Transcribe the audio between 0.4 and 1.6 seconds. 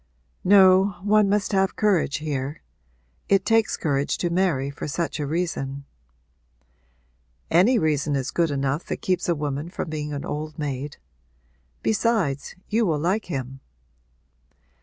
'No, one must